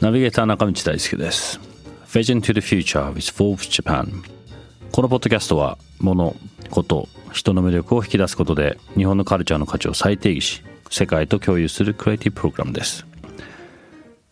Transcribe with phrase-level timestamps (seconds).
[0.00, 1.60] ナビゲーター中道大輔です。
[2.06, 4.22] Vision to the Future with Forbes Japan
[4.92, 6.34] このポッドキャストは物、
[6.70, 13.06] こと、人の魅力を引き出すことで日本のカルチャーの価値を再定義し世界と共有するクリエイティブプログラムです。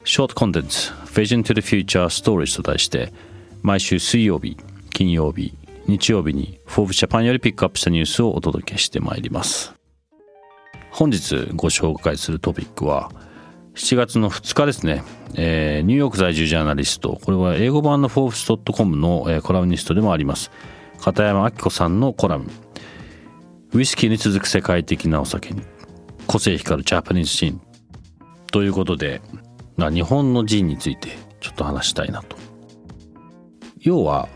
[0.04, 3.12] ショートコンテンツ Vision to the Future Stories と題して
[3.60, 4.56] 毎週水曜日、
[4.88, 5.52] 金曜日、
[5.86, 9.79] 日曜日に Forbes Japan よりピックアップしたニュースをお届けしてまいります。
[10.90, 13.10] 本日ご紹介するトピックは
[13.74, 15.02] 7月の2日ですね、
[15.34, 20.50] えー、ニューヨーク在住ジャーナリスト、これは英語版のフォーブス .com の、えー、コラムニストでもあります、
[21.00, 22.50] 片山明子さんのコラム、
[23.72, 25.62] ウイスキーに続く世界的なお酒に、
[26.26, 27.60] 個性光るジャパニーズジン。
[28.52, 29.22] ということで、
[29.78, 32.36] 日本のジンについてちょっと話したいなと。
[33.78, 34.28] 要は、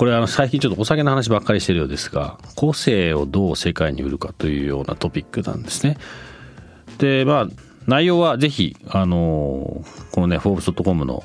[0.00, 5.98] これあの最近ちょっとお酒の話ばっかりしてるようですが、個性をどう世界に売るかというようなトピックなんですね。
[6.96, 7.46] で、まあ、
[7.86, 11.22] 内容はぜひ、あの、このね、フォーブス .com の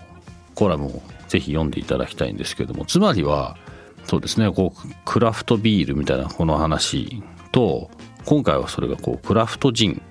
[0.55, 3.55] コラムをぜひ読んでいただきたいんですけども、つまりは、
[4.03, 7.23] そうですね、こう、クラフトビールみたいなこの話
[7.53, 7.89] と、
[8.25, 10.01] 今回はそれがこう、クラフトジン。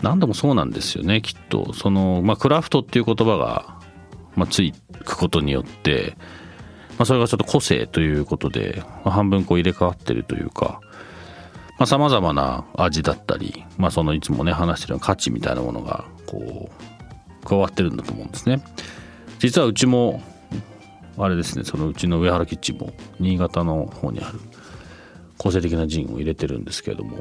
[0.00, 1.74] 何でもそうなんですよね、きっと。
[1.74, 3.78] その、まあ、クラフトっていう言葉が、
[4.34, 4.72] まあ、つい
[5.04, 6.16] くことによって、
[6.98, 10.80] まあ、それがちょっと個性ということで、まあ、半分こう入れ替わってるというか、
[11.84, 18.62] さまざ、まな味だったり、まあ、そのいつもね話してる価値みたいなものがこう加わってるんだと思うんですね。
[19.38, 20.22] 実はうちも
[21.18, 24.40] あれですねそのうちの上原キッチンも新潟の方にある
[25.38, 27.18] 個性的なジンを入れてるんですけれども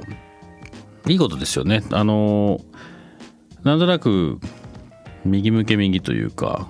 [1.08, 1.84] いいことですよね。
[1.92, 2.62] あの
[3.64, 4.40] なんとなく
[5.26, 6.68] 右向け右というか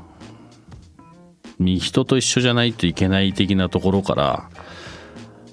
[1.60, 4.50] 人と一緒じゃないといけない的なところから、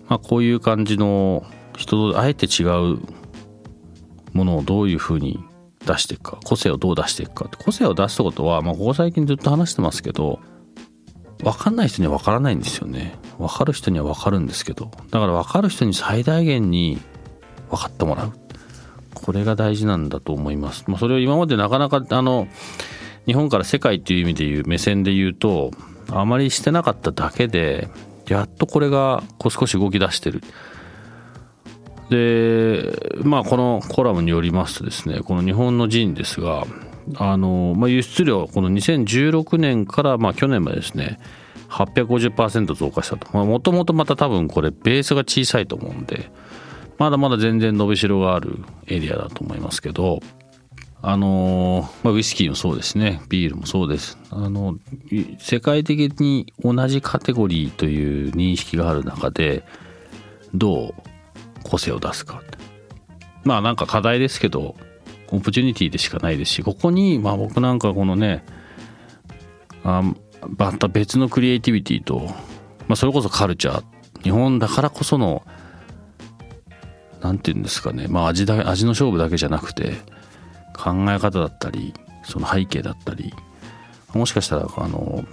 [0.09, 1.45] まあ、こういう感じの
[1.77, 2.65] 人とあえて違
[2.95, 2.99] う
[4.33, 5.45] ものをどういうふうに
[5.87, 10.41] 出していくか個性をどう出していくか個性を出すことは、まあ、ここ最近ずっと話してますけど
[11.43, 13.17] 分かんない人には分からないんですよね。
[13.37, 14.93] 分かる人には分かるんですけど。
[15.11, 17.01] だから分かる人に最大限に
[17.69, 18.33] 分かってもらう。
[19.15, 22.49] これが大事なんだと思います、まあ、それを今までなかなかあの
[23.27, 25.71] 日本から世界っていう意味で言う目線で言うと
[26.11, 27.89] あまりしてなかっただけで
[28.29, 30.43] やっとこれがこう少し動き出してる。
[32.11, 32.93] で
[33.23, 36.67] まあこのコラムによりますとですねこの日本のジンですが
[37.17, 41.19] あの、まあ、輸出量この2016年からまあ去年までですね
[41.71, 43.45] 850%増加したと。
[43.47, 46.31] もともとまた多分これベースが小さいと思うんで
[46.99, 50.21] まだまだ全然伸びしろがあるエリアだと思いますけど
[51.05, 53.21] あのまあ、ウイスキーもそうですね。
[53.29, 54.17] ビールもそうです。
[54.31, 54.79] あの
[55.41, 59.65] 世界的に同じカテゴリーという認識がある中で
[60.55, 61.03] どう
[61.65, 62.41] 個性を出すか。
[62.41, 62.57] って
[63.43, 64.77] まあなんか課題ですけど
[65.33, 68.45] オプチュニティでしかないですしここにまあ僕なんかこのね
[69.83, 70.05] あ
[70.57, 72.21] また別のクリエイティビティと、
[72.87, 73.85] まあ、それこそカルチャー。
[74.23, 75.43] 日本だからこその
[77.21, 78.07] 何て言うんですかね。
[78.07, 79.95] まあ味だ味の勝負だけじゃなくて
[80.75, 81.95] 考え方だったり
[82.25, 83.33] その背景だったり
[84.15, 85.25] もしかしたらあの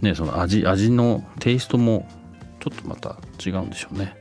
[0.00, 2.08] ねその味味のテイストも
[2.60, 4.16] ちょっとまた違うんでしょうね。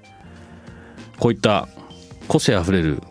[1.19, 1.67] こういった
[2.27, 3.01] 個性あふれる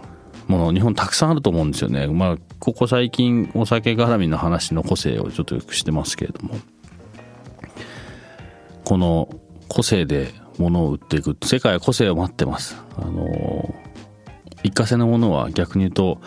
[0.46, 2.06] もの日本たくさんあると思うんですよね。
[2.06, 6.56] まあここ最近お酒絡みの話の個性をちょっとよくしてますけれども
[8.84, 9.28] この
[9.68, 12.76] 個性で物を売っていく世界は個性を待ってます。
[12.96, 13.74] あの
[14.62, 16.20] 一過性のものは逆に言うと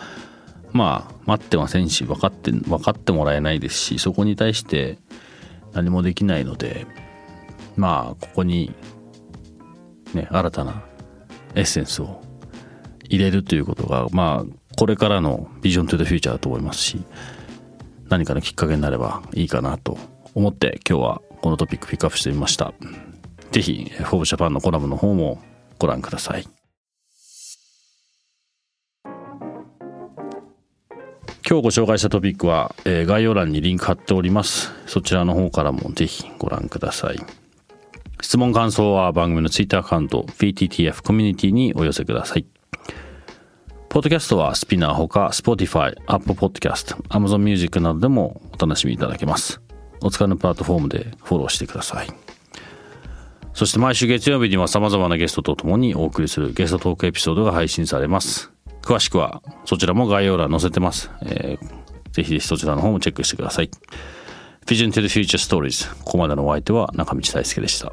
[0.72, 4.98] まあ待ってませんし分かって分かってもらえないですしそこに対して
[5.72, 6.86] 何もできないので
[7.76, 8.74] まあここに
[10.14, 10.82] ね新たな
[11.54, 12.22] エッセンスを
[13.04, 17.02] 入れるということがまあこれからのビジョントゥ the フューチャーだと思いますし
[18.08, 19.98] 何かのきっかけになればいいかなと
[20.34, 22.72] 思って今日はこのトピックピックアップしてみました。
[23.50, 25.42] 是非フォーブスジャパンのコラムの方も
[25.78, 26.57] ご覧ください。
[31.48, 37.18] 今日ご紹介したトピックは、えー、概要欄にリンク貼っておりますそちらの方からもぜひご覧ください
[38.20, 42.46] 質問感想は番組のツイッターアカウント PTTF コミュニティにお寄せください。
[43.88, 49.60] ポッドキャストはスピナーほか Spotify、Apple Podcast、Amazon Music などでもお楽しみいただけます。
[50.00, 52.08] お使いのプラットフォームでフォローしてください。
[53.54, 58.50] そして毎週月曜日には様々なゲストと共にお送りするゲストトークエピソードが配信されます。
[58.88, 61.10] 詳しくはそちらも概要欄載せてます。
[61.20, 61.78] えー
[62.10, 63.70] ぜひぜひそちらの方もチェックしてください。
[64.66, 65.94] Vision to the Future Stories。
[66.04, 67.92] ここまでのお相手は中道大輔でした。